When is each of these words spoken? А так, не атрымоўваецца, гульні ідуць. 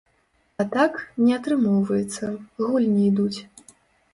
А 0.61 0.63
так, 0.75 0.91
не 1.25 1.33
атрымоўваецца, 1.39 2.33
гульні 2.65 3.07
ідуць. 3.11 3.39